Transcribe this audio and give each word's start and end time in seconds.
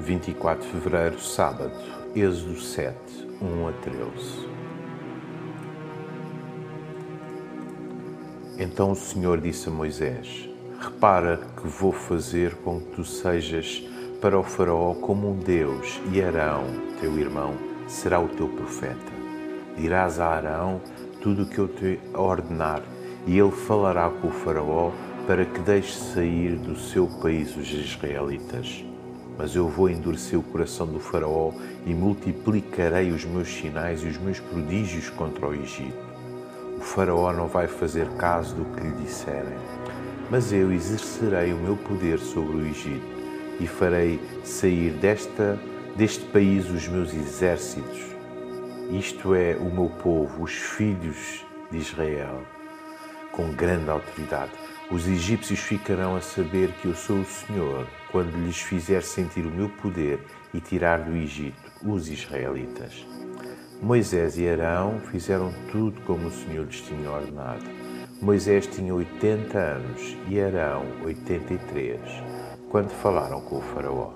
24 0.00 0.64
de 0.64 0.72
fevereiro, 0.72 1.20
sábado, 1.20 1.72
Êxodo 2.14 2.58
7, 2.58 2.96
1 3.40 3.68
a 3.68 3.72
13. 3.72 4.00
Então 8.58 8.92
o 8.92 8.96
Senhor 8.96 9.40
disse 9.40 9.68
a 9.68 9.72
Moisés: 9.72 10.48
Repara 10.80 11.38
que 11.56 11.68
vou 11.68 11.92
fazer 11.92 12.54
com 12.56 12.80
que 12.80 12.96
tu 12.96 13.04
sejas 13.04 13.82
para 14.20 14.38
o 14.38 14.42
Faraó 14.42 14.94
como 14.94 15.30
um 15.30 15.38
Deus, 15.38 16.00
e 16.12 16.22
Arão, 16.22 16.64
teu 17.00 17.18
irmão, 17.18 17.54
será 17.86 18.20
o 18.20 18.28
teu 18.28 18.48
profeta. 18.48 19.12
Dirás 19.76 20.18
a 20.18 20.26
Arão 20.26 20.80
tudo 21.22 21.42
o 21.42 21.46
que 21.46 21.58
eu 21.58 21.68
te 21.68 22.00
ordenar, 22.14 22.82
e 23.26 23.38
ele 23.38 23.50
falará 23.50 24.10
com 24.10 24.28
o 24.28 24.32
Faraó 24.32 24.90
para 25.26 25.44
que 25.44 25.60
deixe 25.60 25.92
sair 25.92 26.56
do 26.56 26.76
seu 26.76 27.06
país 27.06 27.56
os 27.56 27.70
israelitas. 27.70 28.84
Mas 29.40 29.56
eu 29.56 29.66
vou 29.66 29.88
endurecer 29.88 30.38
o 30.38 30.42
coração 30.42 30.86
do 30.86 31.00
Faraó 31.00 31.50
e 31.86 31.94
multiplicarei 31.94 33.10
os 33.10 33.24
meus 33.24 33.48
sinais 33.48 34.02
e 34.02 34.08
os 34.08 34.18
meus 34.18 34.38
prodígios 34.38 35.08
contra 35.08 35.48
o 35.48 35.54
Egito. 35.54 35.96
O 36.76 36.82
Faraó 36.82 37.32
não 37.32 37.46
vai 37.46 37.66
fazer 37.66 38.06
caso 38.18 38.54
do 38.54 38.66
que 38.66 38.82
lhe 38.82 38.92
disserem, 39.02 39.56
mas 40.30 40.52
eu 40.52 40.70
exercerei 40.70 41.54
o 41.54 41.56
meu 41.56 41.74
poder 41.74 42.18
sobre 42.18 42.54
o 42.54 42.66
Egito 42.66 43.06
e 43.58 43.66
farei 43.66 44.20
sair 44.44 44.92
desta, 44.92 45.58
deste 45.96 46.26
país 46.26 46.68
os 46.68 46.86
meus 46.86 47.14
exércitos. 47.14 47.98
Isto 48.90 49.34
é 49.34 49.56
o 49.56 49.74
meu 49.74 49.88
povo, 50.02 50.42
os 50.42 50.52
filhos 50.52 51.46
de 51.70 51.78
Israel, 51.78 52.42
com 53.32 53.52
grande 53.52 53.90
autoridade. 53.90 54.52
Os 54.90 55.06
egípcios 55.06 55.60
ficarão 55.60 56.16
a 56.16 56.20
saber 56.20 56.72
que 56.72 56.86
eu 56.86 56.94
sou 56.94 57.20
o 57.20 57.24
Senhor 57.24 57.86
quando 58.10 58.36
lhes 58.36 58.60
fizer 58.60 59.02
sentir 59.02 59.46
o 59.46 59.50
meu 59.50 59.68
poder 59.68 60.20
e 60.52 60.60
tirar 60.60 61.00
do 61.00 61.16
Egito 61.16 61.70
os 61.84 62.08
israelitas. 62.08 63.06
Moisés 63.80 64.36
e 64.36 64.48
Arão 64.48 65.00
fizeram 65.10 65.54
tudo 65.70 66.00
como 66.02 66.26
o 66.26 66.32
Senhor 66.32 66.66
lhes 66.66 66.80
tinha 66.82 67.10
ordenado. 67.10 67.64
Moisés 68.20 68.66
tinha 68.66 68.94
80 68.94 69.58
anos 69.58 70.16
e 70.28 70.38
Arão 70.40 70.84
83, 71.04 71.98
quando 72.68 72.90
falaram 72.90 73.40
com 73.40 73.58
o 73.58 73.62
Faraó. 73.62 74.12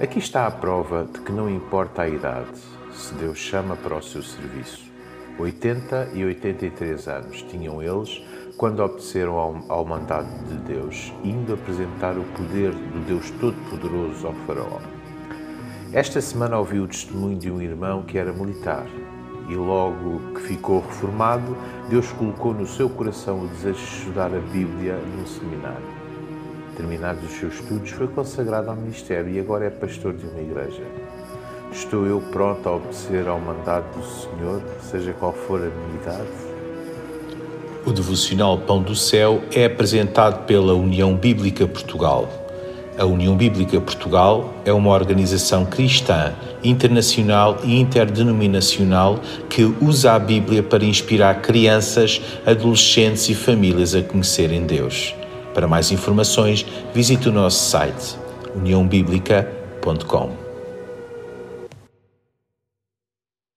Aqui 0.00 0.18
está 0.18 0.46
a 0.46 0.50
prova 0.50 1.06
de 1.12 1.20
que 1.20 1.32
não 1.32 1.50
importa 1.50 2.02
a 2.02 2.08
idade, 2.08 2.58
se 2.92 3.14
Deus 3.14 3.38
chama 3.38 3.76
para 3.76 3.96
o 3.96 4.02
seu 4.02 4.22
serviço. 4.22 4.95
80 5.38 6.10
e 6.14 6.24
83 6.24 7.08
anos 7.08 7.42
tinham 7.42 7.82
eles 7.82 8.22
quando 8.56 8.80
obedeceram 8.80 9.34
ao, 9.34 9.64
ao 9.68 9.84
mandato 9.84 10.30
de 10.48 10.56
Deus, 10.58 11.12
indo 11.22 11.52
apresentar 11.52 12.16
o 12.16 12.24
poder 12.36 12.72
do 12.72 13.06
Deus 13.06 13.30
Todo-Poderoso 13.32 14.26
ao 14.26 14.32
Faraó. 14.46 14.80
Esta 15.92 16.20
semana 16.20 16.58
ouvi 16.58 16.80
o 16.80 16.88
testemunho 16.88 17.38
de 17.38 17.50
um 17.50 17.60
irmão 17.60 18.02
que 18.02 18.18
era 18.18 18.32
militar 18.32 18.86
e 19.48 19.54
logo 19.54 20.20
que 20.34 20.40
ficou 20.40 20.80
reformado, 20.80 21.56
Deus 21.88 22.10
colocou 22.12 22.52
no 22.52 22.66
seu 22.66 22.88
coração 22.88 23.42
o 23.42 23.46
desejo 23.46 23.78
de 23.78 23.98
estudar 23.98 24.34
a 24.34 24.40
Bíblia 24.40 24.96
num 24.96 25.26
seminário. 25.26 25.86
Terminados 26.76 27.24
os 27.24 27.38
seus 27.38 27.54
estudos, 27.54 27.90
foi 27.90 28.08
consagrado 28.08 28.68
ao 28.68 28.76
ministério 28.76 29.30
e 29.30 29.38
agora 29.38 29.66
é 29.66 29.70
pastor 29.70 30.14
de 30.14 30.26
uma 30.26 30.40
igreja. 30.40 30.82
Estou 31.76 32.06
eu 32.06 32.22
pronto 32.32 32.66
a 32.66 32.74
obedecer 32.74 33.28
ao 33.28 33.38
mandato 33.38 33.98
do 33.98 34.02
Senhor, 34.02 34.62
seja 34.90 35.12
qual 35.12 35.34
for 35.34 35.60
a 35.60 35.68
minha 35.68 36.00
idade? 36.02 36.26
O 37.84 37.92
devocional 37.92 38.56
Pão 38.56 38.80
do 38.80 38.96
Céu 38.96 39.42
é 39.54 39.66
apresentado 39.66 40.46
pela 40.46 40.72
União 40.72 41.14
Bíblica 41.14 41.68
Portugal. 41.68 42.30
A 42.98 43.04
União 43.04 43.36
Bíblica 43.36 43.78
Portugal 43.78 44.54
é 44.64 44.72
uma 44.72 44.90
organização 44.90 45.66
cristã, 45.66 46.32
internacional 46.64 47.58
e 47.62 47.78
interdenominacional 47.78 49.20
que 49.50 49.62
usa 49.82 50.12
a 50.12 50.18
Bíblia 50.18 50.62
para 50.62 50.82
inspirar 50.82 51.42
crianças, 51.42 52.22
adolescentes 52.46 53.28
e 53.28 53.34
famílias 53.34 53.94
a 53.94 54.02
conhecerem 54.02 54.64
Deus. 54.64 55.14
Para 55.52 55.68
mais 55.68 55.92
informações, 55.92 56.64
visite 56.94 57.28
o 57.28 57.32
nosso 57.32 57.68
site 57.68 58.16
uniãobíblica.com. 58.54 60.45